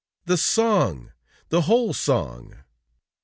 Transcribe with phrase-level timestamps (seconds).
[0.25, 1.11] "The song,
[1.49, 2.63] the whole song!"